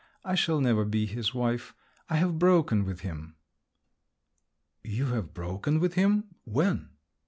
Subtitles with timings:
[0.25, 1.75] I shall never be his wife.
[2.09, 3.35] I have broken with him."
[4.83, 6.23] "You have broken with him?
[6.43, 6.89] when?"